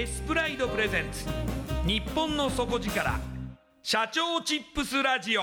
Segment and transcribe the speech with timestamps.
[0.00, 1.26] エスプライドプレゼンツ。
[1.86, 3.20] 日本の底力。
[3.82, 5.42] 社長チップスラジオ。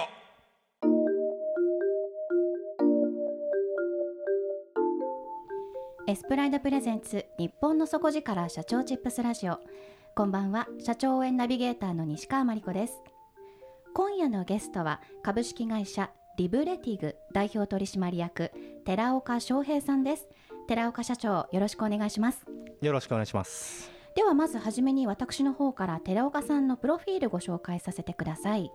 [6.08, 9.60] エスプライドプレゼンツ日本の底力社長チップスラジオ。
[10.16, 10.68] こんばんは。
[10.84, 13.00] 社長応援ナビゲーターの西川真理子です。
[13.94, 18.52] 今夜のゲストは株式会社リブレティグ代表取締役
[18.86, 20.28] 寺岡翔平さんです。
[20.68, 22.44] 寺岡社長よろしくお願いします。
[22.82, 28.72] よろしくお願いしますではまずはじめに私の方から寺岡さんのプロフィールご紹介させてください。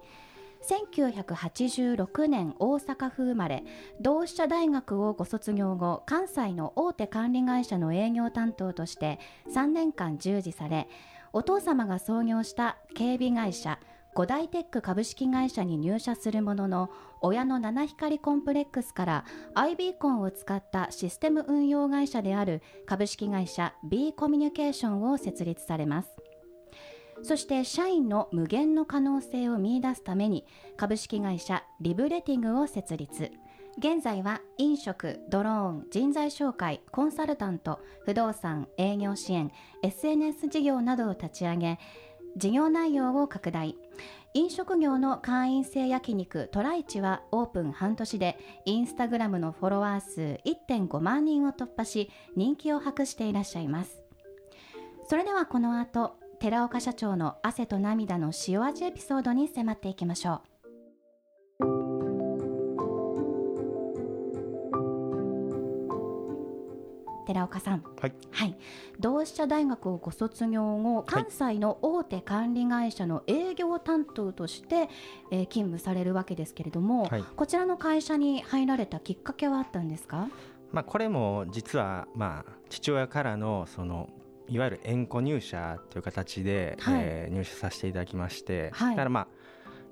[0.69, 3.65] 1986年大阪府生まれ
[4.01, 9.19] 同志社大学をご卒業後関西の大手管理会社の営業担当として
[9.53, 10.87] 3年間従事され
[11.33, 13.81] お父様が創業した警備会社
[14.15, 16.91] 五大テック株式会社に入社するものの
[17.23, 19.25] 親の七光コンプレックスから
[19.55, 26.11] IB コンを使ったシステム運用会社である株式会社 B コミュニケーションを設立されます。
[27.23, 30.45] そして社員の無限の可能性を見出すために
[30.77, 33.31] 株式会社リブレティングを設立。
[33.79, 39.51] 現在は飲食、ドローン、人材紹介、コンサルタント、不動産、営業支援、
[39.83, 41.79] SNS 事業などを立ち上げ
[42.37, 43.77] 事業内容を拡大。
[44.35, 54.03] 飲食業の会員制焼肉トライチはオープン半年でインスタグラムのフォロワー数1.5万人を突破し人気を博していらっしゃいます。
[55.09, 60.52] それではこの後寺岡社長の汗と涙の塩味エピソードに迫っていきましょう。
[67.33, 68.57] 寺岡さん、はい、はい、
[69.01, 74.91] 同志社大学をご卒業後関西の大手管理会社の営業担当として、
[75.31, 77.25] えー、勤務されるわけですけれども、はい。
[77.35, 80.29] こちらの会社に入られたきっかけはあったんですか？
[80.73, 84.11] まあ、これも実はまあ父親からのその
[84.49, 87.01] いわゆる縁故入社という形で、はい。
[87.03, 88.91] えー入社させていただきまして、はい。
[88.91, 89.29] だからまあ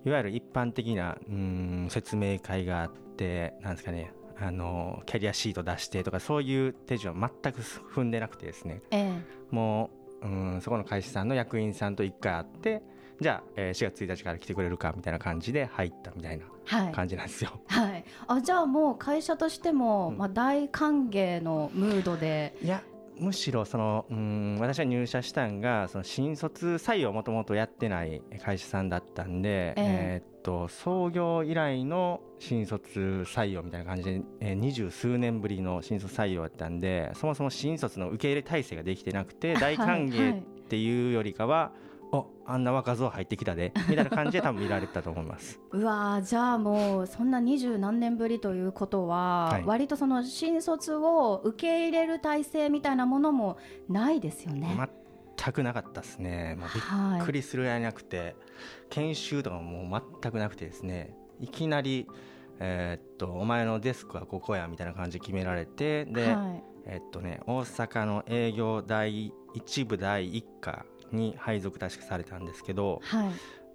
[0.04, 8.80] いわゆる一般的なうん説明会があってなんですかねあのキャリアシート出してとかそういう手順は全く踏んでなくてですね。
[8.90, 9.12] え
[9.50, 9.90] も
[10.22, 12.82] ううんそこの会社さんの役員さんと一回会って
[13.20, 16.92] じゃあ、えー4月1日から来てくれるかみたいな感じで入ったみたいなえはい。
[16.92, 17.50] 感じなんですよ。
[17.66, 20.18] はい、あじゃあもう会社としても、うん。
[20.18, 22.82] まあ、大歓迎のムードで、いや
[23.18, 29.76] むしろそのうん私は入社したんがその新卒採用もともとやってない会社さんだったんで、ええ。
[29.76, 41.72] えーっと創業以来の新卒採用みたいな感じで、えー二十数年ぶりの新卒採用だったんでそもそも新卒の受け入れ体制ができてなくて大歓はいは迎いっていうよりかは、
[42.12, 45.60] おあんな若造入ってきたでみたいな感じで多分見られてたと思います。
[45.70, 53.58] うわーじゃあもうそんな二十何年ぶりということは、はい割とその新卒を受け入れる体制みたいなものも
[53.88, 54.76] ないですよね。
[55.44, 57.20] 全くなかったですね、まあ、びはい。
[57.20, 58.36] っくりするぐらいなくて、
[58.90, 61.14] 研修とかも全くなくてですね。
[61.40, 62.06] いきなり、
[62.58, 66.62] えーっとお前のデスクはここやみたいな感じで決められてで、はい。
[66.86, 73.30] えっとね大阪の営業第一部第一課に配属確かされたんですけど、はい。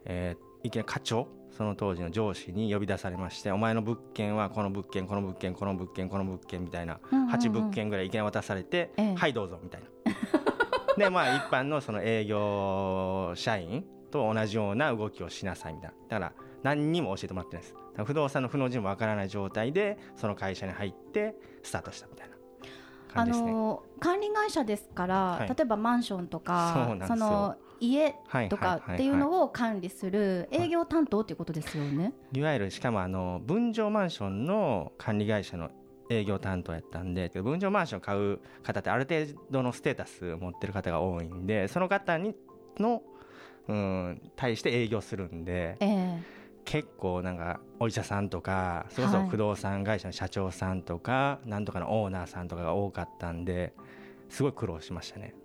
[0.06, 7.32] えーいきなり課長その当時の上司に呼び出されまして「お前の物件はこの物件この物件この物件この物件」みたいなうんうんうん。
[7.32, 9.16] 8物件ぐらいいきなり渡されて「ええ。
[9.16, 9.88] はいどうぞ」みたいな。
[10.98, 16.20] でまあ一般のその営業社員と同じような動きをしなさいみたいな。
[16.20, 17.76] だから何にも教えてもらってないです。
[18.06, 22.36] 不動産の不能字もわからない状態でその会社に入ってスタートしたみたいな。
[23.14, 23.52] あ感じですね。
[23.52, 25.48] の管理会社ですから、はい。
[25.48, 27.16] 例えばマンションとかなんですよ。
[27.16, 32.14] の家はいとかっていうのを管理する営業担当っていうことですよね。
[32.34, 35.70] いわゆるしかもあの分譲マンションの管理会社の
[36.10, 42.36] 営業担当やったんで分譲マンション買う方ってある程度のステータスを持ってる方が多いんでその方に
[42.80, 43.02] の
[43.68, 46.20] うん対して営業するんでええ
[46.66, 53.74] 結構なんかお医者さんとかそれこそはい不動産会社の社長さんとかなんとかのオーナーさんとかが多かったんで
[54.30, 55.36] すごい苦労しましたね。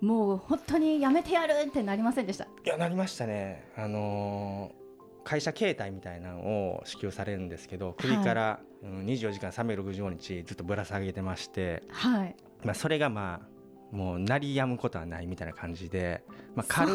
[0.00, 2.44] もう本当にやめてやるってなりませんでした？
[2.44, 4.85] いやなりましたね、あのー
[5.26, 12.36] 会社形態みたいなのを支給されるんですけど首から、うん、24時間365日ずっとぶら下げてまして、はい。
[12.62, 16.22] まあ、それがまあもう鳴りやむことはないみたいな感じで、
[16.54, 16.92] まあ、軽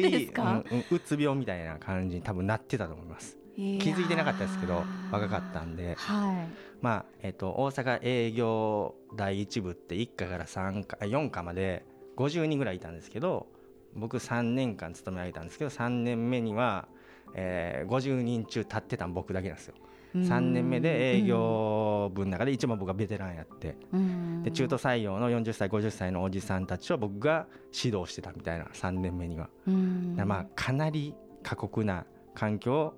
[0.00, 3.38] い、うんうつ病みたいな感じに多分なってたと思います。
[3.54, 5.94] 気づいてなかったですけど若かったんで。
[5.94, 6.48] はい。
[6.82, 11.84] まあえっと大阪営業第一部って1課から3課4課まで
[12.16, 13.46] 50人ぐらいいたんですけど
[13.94, 16.88] 僕3年間勤め上げたんですけど3年目には、
[17.34, 19.74] えー50人中立ってたの僕だけなんですよ。
[20.16, 23.76] 3年目で営業部の中で一番僕がベテランやって。
[23.92, 24.42] うん。
[24.44, 29.48] で中途採用の40歳50歳のおじさんたちを僕が指導してたみたいな3年目には、
[30.24, 32.94] まあかなり過酷な環境を、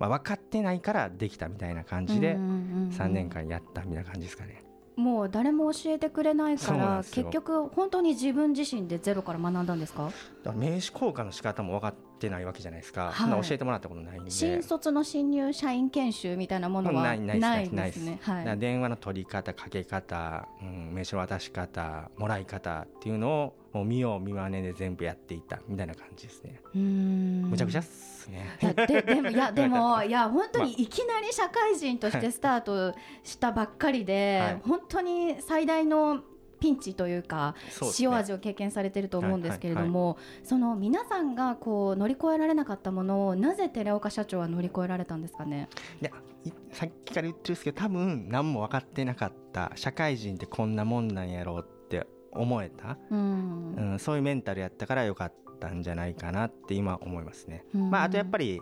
[0.00, 2.52] まあ、分かってないからできたみたいな感じでうんうんうん
[2.84, 2.88] うん。
[2.90, 4.62] 3年間やったみたいな感じですかね。
[4.96, 10.10] もう誰も教えてくれないから結局本当に自分自身でゼロから学んだんですか？
[10.56, 13.42] 名刺交換の仕方も分かってないわけじゃないですか、はい。
[13.48, 14.30] 教えてもらったことないんで。
[14.30, 18.18] 新卒の新入社員研修みたいなものはないないですね。
[18.22, 18.58] はい。
[18.58, 27.42] 電話の取り方かけ方、うん、名刺の渡し方もらい方っていうのをもう見よう見まねで全部やっていったみたいな感じですね、うーん。
[27.50, 28.56] むちゃくちゃっすね。
[28.88, 34.60] ででもいや でも いや本当にいきなり社会人としてスタートしたばっかりで、はい。
[34.64, 36.22] 本当に最大の
[36.58, 37.54] ピンチというか
[37.98, 45.68] 塩味を経験されてると思うんですけれども、その皆さんがこう乗り越えられなかったものをなぜ寺岡社長は乗り越えられたんですかね？
[46.00, 46.10] いや
[46.44, 57.64] いさっきから言ってるんですけど多分何も分かってなかった社会人ってこんなもんなんやろうって思えた、うんうん、そういうメンタルやったからよかったんじゃないかなって今思いますね。
[57.74, 58.60] うんまあ、あとやっぱり、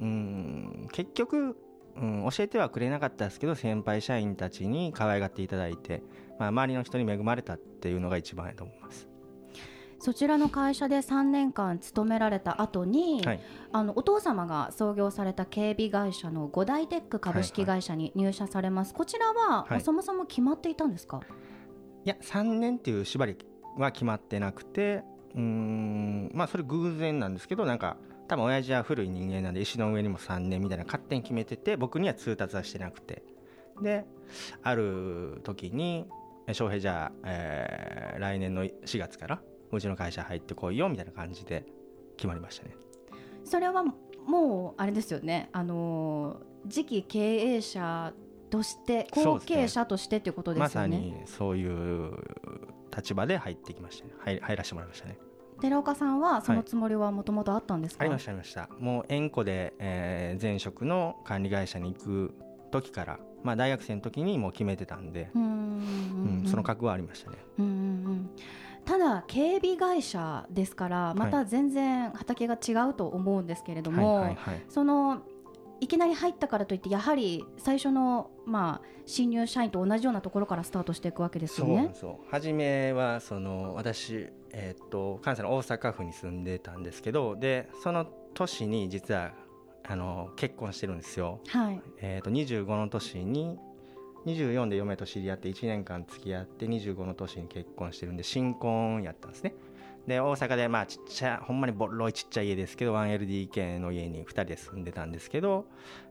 [0.00, 1.58] うん、結局、
[1.96, 6.02] うん、教えてはくれなかったですけど先輩社員たちに可愛がっていただいて、
[6.38, 9.08] まあ、周りの人に恵まれたっていうのが一番やと思います。
[9.98, 13.40] そちらの会社で3年間勤められた後に、はい、
[13.72, 19.80] あのお父様が創業された警備会社の五大テック株式会社に入社されます、こちらは、はい。
[19.80, 21.20] そもそも決まっていたんですか？
[22.04, 23.36] いや3年っていう縛り
[23.78, 25.02] は決まってなくて
[25.34, 27.96] うんまあそれ偶然なんですけどなんか
[28.28, 33.24] 多分親父は古い人間なんで石の上にも3年みたいな勝手に決めてて僕には通達はしてなくて。
[33.82, 34.06] で
[34.62, 41.66] ある時に「え翔平じゃあ、えー来年の4月からうちの会社入ってこいよ」みたいな感じで
[42.16, 42.76] 決まりましたね。
[43.44, 43.84] それは
[44.26, 45.48] もうあれですよね。
[45.52, 48.12] あのー次期経営者
[48.50, 50.98] として後継者としてっていうことでますさよね。
[50.98, 52.10] にそういう
[52.96, 54.14] 立場で入ってきましたね。
[54.18, 55.18] 入入らせてもらいましたね。
[55.60, 58.68] 寺岡さんはそのつもりはもともとあったんですか、ありましたありました。
[58.78, 62.34] もう縁故で、えー前職の管理会社に行く
[62.72, 65.38] 時から、まあ、大学生の時にもう決めてたんで、そ
[66.56, 67.38] の覚悟はありましたね。
[67.58, 68.30] うん
[68.84, 74.36] ただ警備会社ですからまた全然畑が違うと思うんですけれども、はい
[74.68, 75.22] その
[75.80, 81.90] いきなり入ったからといってやはり最初の、まあ、新入社員と同じようなところからスタートしていくわけですよね。
[81.92, 89.32] そう初めはその私、えーっと関西の大阪府に住んでたんですけどでその年に実は
[89.88, 93.58] あの結婚してるんですよ、はい、えと25の年に
[94.26, 99.54] 24で嫁と知り合って1年間付き合って25の年に結婚してるんで新婚やったんですね。
[100.08, 105.66] で大阪でまあちっちゃいほんまにボロいちっちゃい家ですけど 1LDK の家に2人で住んでたんですけど、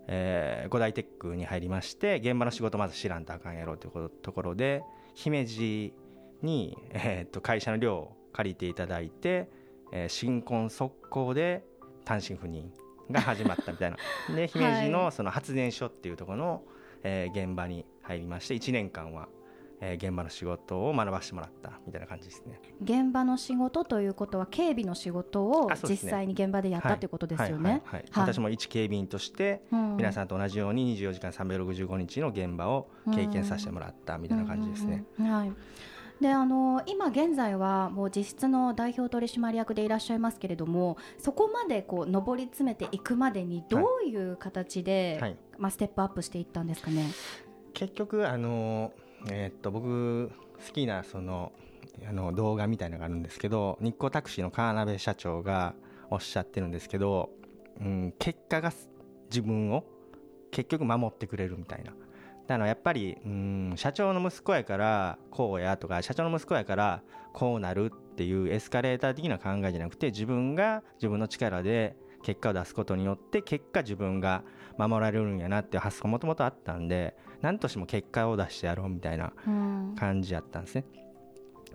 [0.08, 5.94] えー五大テックに入りまして現場の仕事まず知らんとあかんやろということところで姫路
[6.42, 9.50] に、えーっと会社の寮借りていただいて、
[9.92, 11.64] えー新婚速攻で
[12.04, 12.72] 単身赴任
[13.12, 13.98] が始まったみたいな。
[14.36, 16.64] で姫路のその発電所っていうところの、
[17.04, 19.28] えー現場に入りまして1年間は、
[19.82, 22.60] えー現場の仕事を学ばせてもらったみたいな感じですね。
[22.82, 27.84] 現場の仕事ということは警備の仕事を実際に現場でやったということですよね。
[28.14, 29.98] 私も一警備員としてうん。
[29.98, 35.06] 皆さんと同じように24時間365日の現場を経験させてもらったみたいな感じですね。
[35.20, 35.52] はい
[36.22, 47.06] であの今現在はもう実質の代表取締役でいらっしゃいますけれどもそこまでこう上り詰めていくまでにどういう形で、はい、まあ、ステップアップしていったんですかね？
[47.74, 48.94] 結局あの、
[49.30, 50.32] えーっと僕
[50.66, 51.52] 好きなその
[52.08, 55.76] あの動画みたいなのがあるんですけど日光タクシーの川辺社長が
[56.10, 57.30] おっしゃってるんですけど、
[57.82, 58.72] うん、結果が
[59.30, 59.84] 自分を
[60.52, 61.92] 結局守ってくれるみたいな。
[62.48, 67.02] だからやっぱり、うん、社長の息子やからこうやとか社長の息子やから
[67.34, 74.44] こうなるっていうエスカレーター的な考えじゃなくて自分が自分の力で結果を出すことによって結果自分が
[74.78, 80.86] 守られるんやなっていう発想もともとあったんで何としても結果を出してやろうみたいなうん感じやったんですね。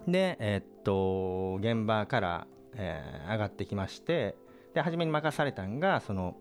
[0.08, 4.34] で、えーっと現場から、えー上がってきまして
[4.74, 6.36] で初めに任されたんがその、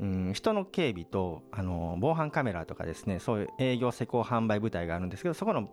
[0.00, 5.68] うん、人の警備とあの防犯カメラとかですねそういう営業施工販売部隊があるんですけどそこの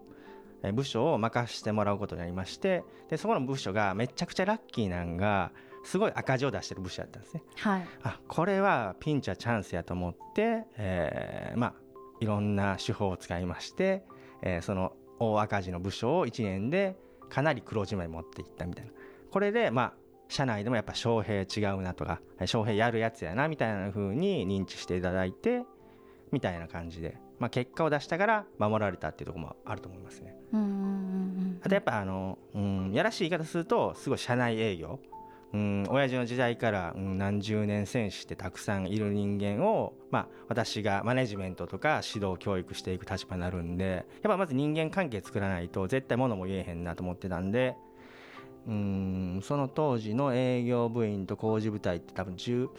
[0.64, 5.52] えー部署を任してもらうことになりましてでそこの部署がめちゃくちゃラッキーなんが
[5.84, 7.44] すごい赤字を出してる部署だったんですね。
[7.58, 11.74] はいあこれはピンチはチャンスやと思って、えーまあ
[12.20, 14.04] いろんな手法を使いまして、
[14.44, 16.96] えーその大赤字の部署を1年で
[17.30, 18.92] かなり黒字まで持っていったみたいな
[19.32, 19.94] これでまあ
[20.32, 21.46] 社内でもやっぱ翔平違
[21.76, 25.64] うなとか翔平やるやつやなみたいな風に認知していただいて
[26.32, 30.38] みたいな感じで、まあ、結果を出したから守られたっていうところもあると思いますね。
[31.64, 35.02] あとやっぱあの、うん、やらしい言い方するとすごい社内営業、
[35.54, 47.76] うん、親父の時代から、うん、何十年戦士ってたくさんいる人間を、まあ、私がマネジメントとか指導教育していく立場になるんでやっぱまず人間関係作らないと絶対物も言えへんなと思ってたんで。
[48.68, 52.70] うんその当時の営業部員と工事部隊って多分10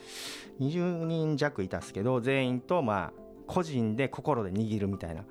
[0.61, 5.25] 20人弱いたっすけど全員とまあ個人で心で握るみたいな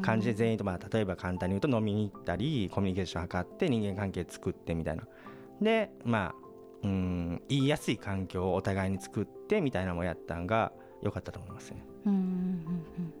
[0.00, 5.04] 感じで全員とまあ例えば簡単に言うと飲みに行ったりコミュニケーション図って人間関係作ってみたいな。
[5.60, 6.34] でまあ
[6.84, 10.72] うん言いやすい環境をお互いに作ってみたいなのもやったんが
[11.02, 11.84] 良かったと思いますね。
[12.06, 12.30] うんうんうんう
[13.02, 13.14] ん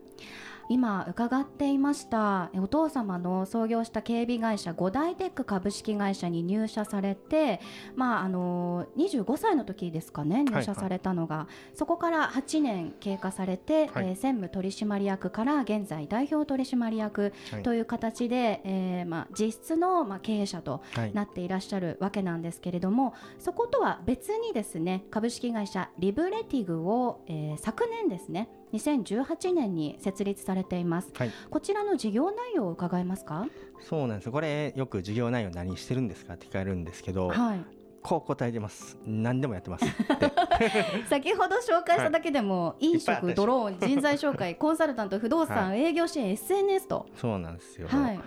[0.72, 7.60] 今伺っていましたえお父様の創業した警備会社五大テック株式会社に入社されて、
[7.94, 14.06] まあ、あの25歳の時ですかね入社されたのが、そこから8年経過されて、はい。
[14.08, 17.62] えー専務取締役から現在代表取締役はい。
[17.62, 21.12] という形で、えーまあ、実質の、まあ、経営者とはい。
[21.12, 31.10] なっていらっしゃるわけなんですけれどもそことは別にですね株式会社リブレティグを、えー昨年ですね2018年に設立されています。
[31.14, 33.46] はい、こちらの事業内容を伺えますか？
[33.80, 34.26] そうなんです。
[34.26, 37.64] よこれよく事業内容何してるんですかって聞かれるんですけど、はい。
[38.02, 38.98] こう答えてます。
[39.06, 39.84] 何でもやってます
[41.08, 43.42] 先ほど紹介しただけでも、飲 いっぱいあったでしょ。
[43.42, 47.06] 食ドローン人材紹介コンサルタント不動産、営業支援 SNS と。
[47.16, 48.20] そうなんですよ、はい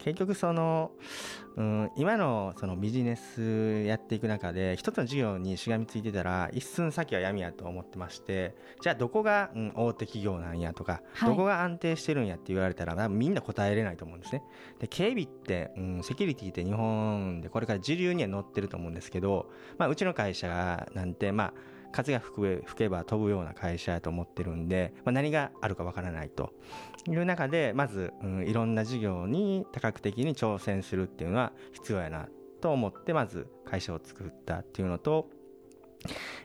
[0.00, 0.92] 結局その、
[1.56, 11.28] うん、今のそのビジネスやっていく中で一つの事業にしがみついてたら一寸先は闇やと思ってましてじゃあどこが、うん、大手企業なんやとか、はい。
[11.28, 14.42] どこが安定してるんやって言われたらみんな答えれないと思うんですね。
[14.78, 21.52] で警備って、うん、セキュリティって日本でこれから時流には乗ってると思うんですけど、まあ、うちの会社なんてまあ
[21.92, 26.52] 風が吹け吹けば飛ぶような会社やと思ってるんで、まあ、何があるかわからないと。
[27.08, 32.28] いう中でまず、うん、いろんな事業に多角的に挑戦するっていうのは必要やな
[32.60, 35.28] と思ってまず会社を作ったっていうのと、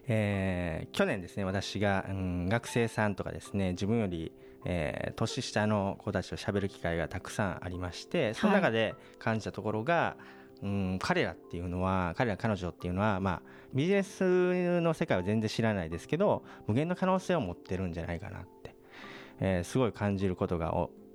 [0.07, 4.31] えー去年ですね私が、うん、学生さんとかですね自分より、
[4.63, 10.15] えー年下の子たちと喋る機会がたくさんありましてその中で感じたところが、
[10.63, 13.41] うん、彼らっていうのは彼ら彼女っていうのは、まあ、
[13.73, 18.75] ビジネスの世界は全然知らないですけど無限の可能性を持ってるんじゃないかなって、
[19.39, 20.73] えーすごい感じることが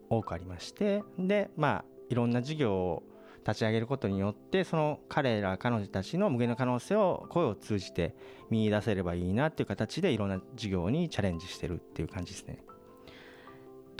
[0.09, 3.03] 多くありましてでまあいろんな事業を
[3.47, 8.15] 立ち上げることによってその彼ら彼女たちの無限の可能性を声を通じて
[8.51, 12.59] 見出せればいいなっていう形でいろんな事業にチャレンジしてるっていう感じですね。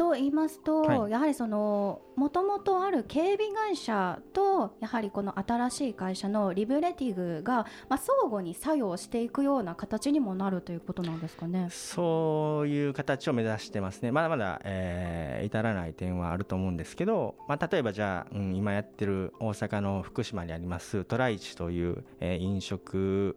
[0.01, 11.69] と言いますと、はいやはりそのもともとある警備会社とやはりこの新しい会社のリブレティグが、まあ、相互に作用していくような形にもなるということなんですかね。
[11.71, 23.37] そういう形を目指してますね、まだまだ、えー至らない点はあると思うんですけど、まあ、例えばじゃあ、うん今やってる大阪の福島にありますトライチという、えー飲食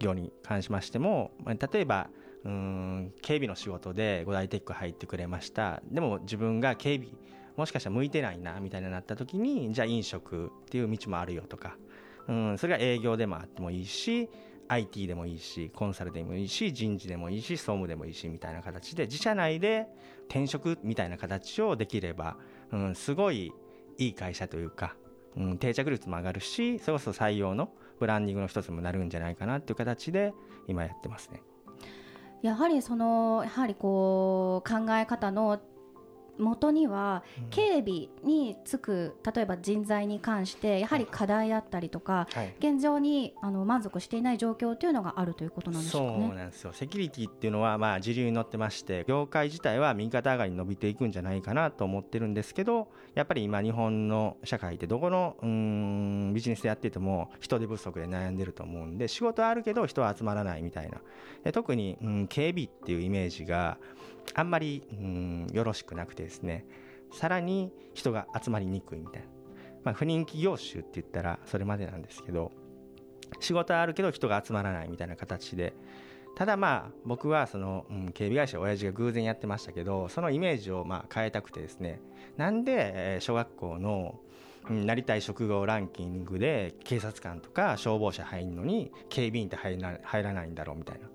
[0.00, 2.08] 業に関しましても、まあ例えば、
[2.44, 7.10] うん警備の仕事で五大テック入ってくれましたでも自分が警備
[7.56, 11.76] もしかしたら向いてないなみたいになった時にじゃあ飲食っていう道もあるよとか、
[12.28, 14.30] うん、それが営業でもあってもいいし
[14.68, 19.88] IT でもいいしコンサルでもいいし人事でもいいし総務でもいいしみたいな形で自社内で
[20.28, 22.36] 転職みたいな形をできれば、
[22.72, 23.52] うん、すごい
[23.98, 24.94] いい会社というか、
[25.36, 30.32] うん、定着率も上がるしそれこそ採用のブランディングの一つにもなるんじゃないかなっていう形で
[30.68, 31.42] 今やってますね。
[32.42, 35.60] やはりそのやはりこう考え方の
[36.40, 42.54] 元には警備につく例えば人材に関してやはり課題だったりとかはい。
[42.58, 46.34] 現状にあの満足していない状況というのがあるということなんでしょそううかね。
[46.36, 46.72] なんですよ。
[46.72, 60.98] セキュリティっていうのはまあ時流に乗ってまして業界自体は右肩上がりに伸びていくんじゃないかなと思ってるんですけどやっぱり今日本の社会ってどこのうーんビジネスでやってても人手不足で悩んでると思うんで仕事はあるけど人は集まらないみたいな。
[61.44, 63.78] で特に、うん、警備っていうイメージが
[64.34, 66.64] あんまり、うん、よろしくなくてですね
[67.12, 69.28] さらに人が集まりにくいみたいな、
[69.84, 72.52] まあ、不人気業種って言ったらそれまでなんですけど
[73.40, 75.72] 仕事はあるけど人が集まらないみたいな形で
[76.36, 82.00] ただまあ僕はその、うん、警備会社親父が偶然やってましたけどそのイメージをまあ変えたくてですね
[82.36, 84.20] なんで小学校の
[84.68, 91.08] うんなりたい職業ランキングで警察官とか消防車入るのに警備員って入ら入らないんだろうみたいな。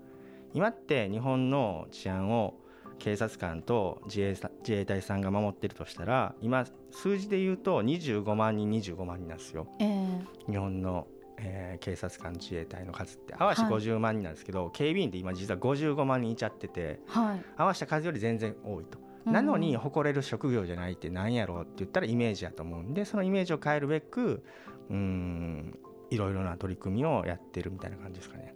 [0.52, 2.54] 今って日本の治安を
[2.98, 11.06] 警察官と自衛さ自衛隊さんが守ってるとしたら今数字で言うと25万人25万人なんですよええ日本の、
[11.38, 17.44] えー警察官自衛隊の数って合わせてはい50万人なんですけど、警備員って今実は55万人いちゃっててはい。
[17.56, 18.98] 合わせた数より全然多いと。
[18.98, 24.44] うんなのに誇れる職業じゃないって何やろうって言ったらイメージやと思うんでそのイメージを変えるべく
[24.88, 25.78] うーん
[26.10, 28.54] いろいろな取り組みをやってるみたいな感じですかね。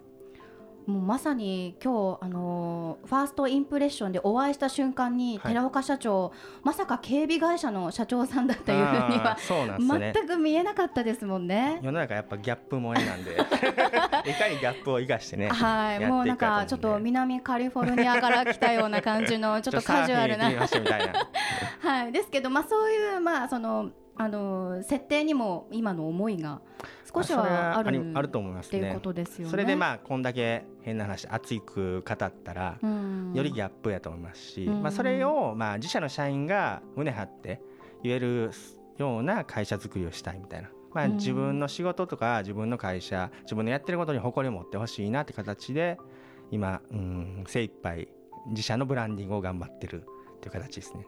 [0.90, 5.52] もうまさに今日あのーファーストインプレッションでお会いした瞬間に、はい。
[5.52, 10.12] 寺岡社長まさか警備会社の社長さんだというふ うにはね。
[10.14, 11.78] 全く見えなかったですもんね。
[11.82, 13.36] 世の中やっぱギャップ萌えなんで。
[14.30, 20.50] いかにギャップを生かしてねはい、やもうなんかかちょっと南カリフォルニアから来たような感じのちょっとカジュアルな。
[21.80, 26.60] はい、ですけど、まあ、そういう、まあ、その、あの、設定にも、今の思いが。
[27.12, 27.92] 少しはある。
[27.92, 29.50] りあると思いますねすよね。
[29.50, 37.60] それでまあこんだけ変な話熱く語ったらうん、よりギャップやと思いますし、うんまあ、それをまあ自社の社員が胸張って
[38.02, 38.50] 言える
[38.98, 45.98] ような会社作りをしたいみたいな、まあ、うん自分の仕事とか自分の会社自分のやってることに誇りを持ってほしいなって形で
[46.50, 48.08] 今、うん、精一杯
[48.48, 50.04] 自社のブランディングを頑張ってる
[50.36, 51.06] っていう形ですね。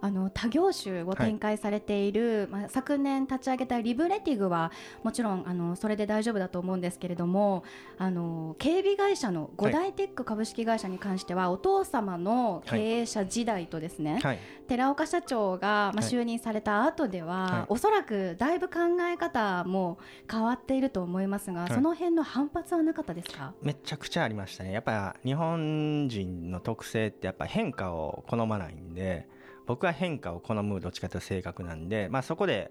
[0.00, 7.64] あの他業種を展開されている、まあ、昨年立ち上げたリブレティグはもちろんあのそれで大丈夫だと思うんですけれども
[7.98, 16.04] あの警備会社の五大テック株式会社に関しては、お父様の経営者時代とですね、はい、寺岡社長が、まあ、はい。
[16.04, 17.64] 就任された後では、はい。
[17.68, 18.80] おそらくだいぶ考
[19.12, 19.98] え方も
[20.30, 21.68] 変わっていると思いますが、い。
[21.68, 24.72] その辺の反発はなかったですか、めちゃくちゃありましたね。
[24.72, 29.28] やっぱ日本人の特性ってやっぱ変化を好まないんで
[29.66, 32.70] 僕は変化を好むどっちかというと性格なんで、まあ、そこで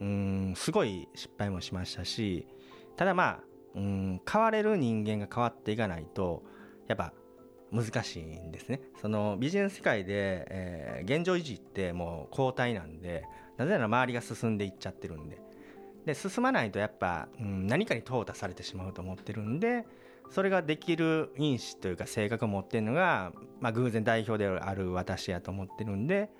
[0.00, 2.46] うんすごい失敗もしましたし
[2.96, 3.40] ただまあ
[3.76, 6.42] うん変われる人間が変わっていかないと
[6.88, 7.12] やっぱ
[7.72, 8.80] 難しいんですね。
[9.00, 13.24] そのビジネス世界で、えー現状維持ってもう後退なんで
[13.56, 15.40] なぜなら周りが進んでいっちゃってるんで。
[16.06, 19.86] で進まないとやっぱ、うん、何かに淘汰されてしまうと思ってるんで
[20.30, 26.30] それができる因子というか性格を持ってるのが、まあ、偶然代表である私やと思ってるんで、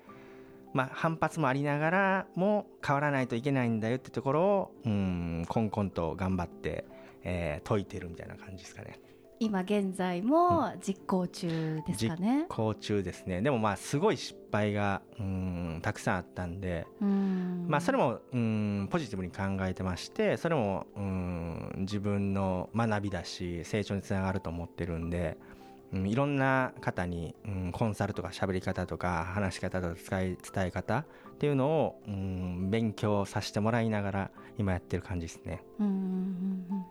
[0.73, 6.85] まあ、反発もありながらも変わらないといけないんだよってところを、うん、こんこんと頑張って、
[7.23, 8.99] えー解いてるみたいな感じですかね。
[9.39, 12.45] 今現在も実行中ですかね。
[12.47, 25.37] 校中ですねでもまあすごい失敗がうんたくさんあったんで、うんまあ、それもうんポジティブに考えてましてそれもうん自分の学びだし成長につながると思ってるんで、
[25.91, 31.05] うん、いろんな方に、うん、コンサルとか喋り方とか話し方とか伝え伝え方っ
[31.39, 35.61] ていうのを、うん、勉強させてもらいながら今やってる感じですね。
[35.79, 36.85] うんうんうんうん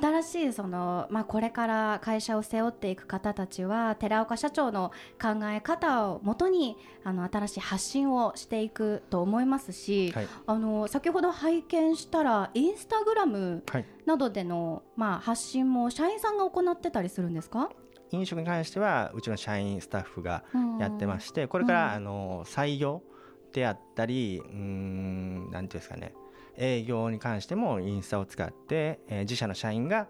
[0.00, 10.28] 新しいその、まあ、これから会社を背負っていく方たちは寺岡社長の考え方をもとにあの新しい発信をしていくと思いますし、はい。
[10.46, 17.70] あの先ほど拝見したらインスタグラムはいなどでの、まあ、発信も社員さんが行ってたりするんですか？
[18.10, 20.44] 飲食に関してはうちの社員スタッフが
[20.78, 21.92] やってましてこれから、うん。
[21.94, 23.02] あの採用
[23.52, 26.14] であったりうーんなんていうんですかね
[26.56, 30.08] 営業に関してもインスタを使って、えー自社の社員が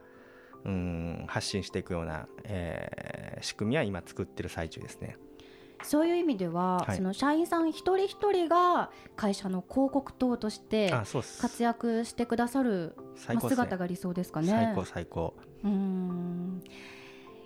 [0.65, 5.17] うーん発信していくような、えー仕組みは今作ってる最中ですね。
[5.83, 6.97] そういう意味では、はい。
[6.97, 10.93] その社員さん一人一人が会社の広告塔として
[11.41, 12.95] 活躍してくださる、
[13.27, 14.49] まあ、姿が理想ですかね。
[14.49, 15.35] 最高最高。
[15.65, 16.63] うーん。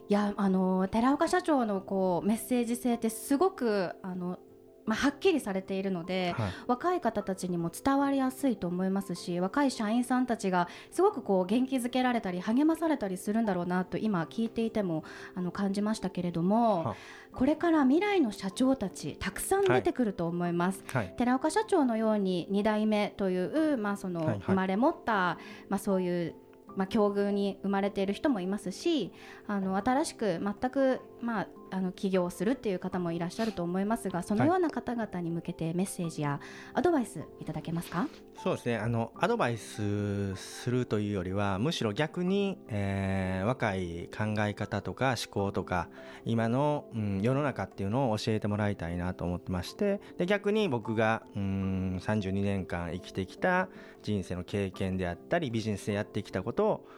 [0.08, 4.38] いやあの寺岡社長のこうメッセージ性ってすごくあの、
[4.86, 6.52] まあ、はっきりされているので、はい。
[6.66, 16.96] 若い方たちにも伝わりやすいと思いますし若い社員さんたちがすごくこう元気づけられたり励まされたりするんだろうなと今聞いていてもあの感じましたけれどもは
[17.36, 20.82] これから未来の社長たちたくさん出てくると思います。
[20.88, 21.14] はい。
[21.18, 24.40] 寺岡社長のように2代目という、まあ、そのはいはい。
[24.46, 26.34] 生まれ持った、まあ、そういう、
[26.76, 29.12] まあ、境遇に生まれている人もいますし
[29.46, 36.40] あの新しく全く、まあ、あの起業をするっていう方もいらっしゃると思いますがそのような方々に向けてメッセージや
[36.74, 38.08] アドバイスいただけますか、
[38.42, 38.76] そうですね。
[38.76, 45.88] あのアドバイスするというよりはむしろ逆に、えー若い考え方とか思考とか
[46.24, 53.68] 今の、うん、世の中っていうのを教えてもらいたいなと思ってましてで逆に僕が、うん、32年間生きてきた
[54.02, 56.88] 人生の経験であったりビジネスでやってきたことを、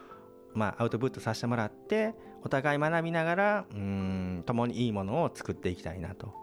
[0.53, 6.33] まあ、アウトプットさせてもらってお互い学びながら、うん、共にいいものを作っていきたいなと。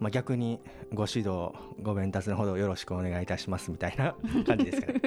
[0.00, 0.60] まあ、逆に
[0.94, 4.14] ご指導ご鞭達のほどよろしくお願いいたしますみたいな
[4.46, 5.00] 感じですかね。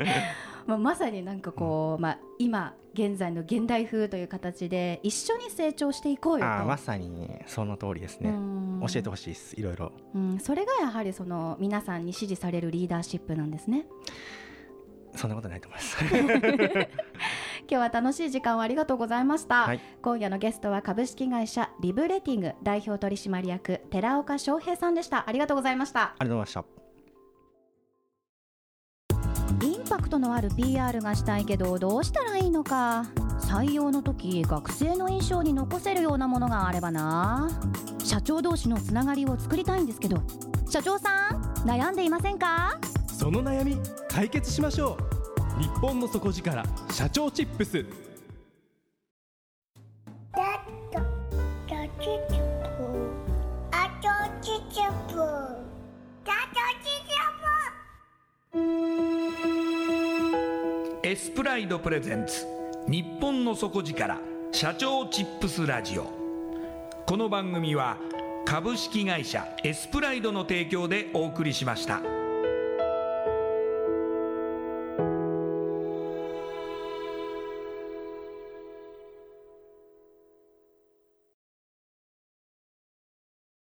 [0.66, 6.64] まあ、まさになんかこう、まあ、今現在の現代風という形で一緒に成長していこうよと。
[6.64, 8.30] まさにその通りですね。
[8.30, 9.92] うん教えてほしいですいろいろ。
[10.14, 13.86] うん、それがやはりその皆さんに支持されるリーダーシップなんですね。
[15.14, 15.98] そんなことないと思います。
[17.70, 19.80] 今日は楽しい時間をありがとうございました、はい。
[20.02, 25.28] 今夜のゲストは株式会社リブレティング代表取締役寺岡翔平さんでした。
[25.28, 26.16] ありがとうございました。
[26.18, 26.64] ありがとうございまし
[29.60, 29.64] た。
[29.64, 33.04] インパクトのある PR がしたいけどどうしたらいいのか。
[33.38, 37.48] 採用の時学生の印象に残せるようなものがあればな。
[38.02, 40.20] 社長同士のつながりを作りたいんですけど。
[40.68, 42.80] 社長さん悩んでいませんか？
[43.06, 43.78] その悩み
[44.08, 45.19] 解決しましょう
[45.58, 47.84] 日本の底力社長チップス。
[61.02, 62.46] エスプライドプレゼンツ
[62.86, 64.18] 日本の底力
[64.52, 66.06] 社長チップスラジオ。
[67.06, 67.96] この番組は
[68.44, 72.19] 株式会社エスプライドの提供でお送りしました。